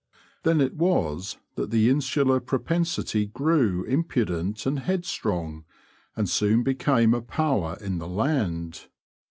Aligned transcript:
Then 0.41 0.61
it 0.61 0.73
was 0.75 1.37
that 1.53 1.69
the 1.69 1.87
insular 1.87 2.39
propensity 2.39 3.27
grew 3.27 3.83
impudent 3.83 4.65
and 4.65 4.79
headstrong, 4.79 5.63
and 6.17 6.27
soon 6.27 6.63
became 6.63 7.13
a 7.13 7.21
power 7.21 7.77
in 7.79 7.99
the 7.99 8.07
land. 8.07 8.87